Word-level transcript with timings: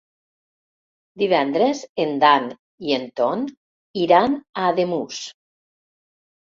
Divendres 1.23 1.83
en 2.05 2.17
Dan 2.25 2.49
i 2.89 2.97
en 2.99 3.07
Ton 3.21 3.47
iran 4.09 4.43
a 4.43 4.69
Ademús. 4.75 5.25